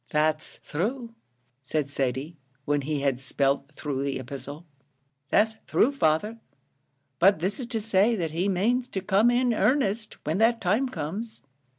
"That's 0.09 0.57
thrue," 0.63 1.13
said 1.61 1.87
Thady, 1.91 2.35
when 2.65 2.81
he 2.81 3.01
had 3.01 3.19
spelt 3.19 3.71
through 3.71 4.01
the 4.01 4.17
epistle; 4.17 4.65
"that's 5.29 5.57
thrue, 5.67 5.91
father; 5.91 6.39
but 7.19 7.37
this 7.37 7.59
is 7.59 7.67
to 7.67 7.79
say 7.79 8.15
that 8.15 8.31
he 8.31 8.49
manes 8.49 8.87
to 8.87 9.01
come 9.01 9.29
in 9.29 9.53
'arnest, 9.53 10.15
when 10.25 10.39
that 10.39 10.59
time 10.59 10.89
comes." 10.89 11.43